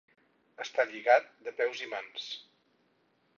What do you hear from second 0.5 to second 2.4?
Estar lligat de peus i mans.